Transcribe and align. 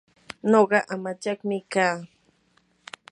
nuqa 0.49 0.79
amachaqmi 0.93 1.57
kaa. 1.73 1.95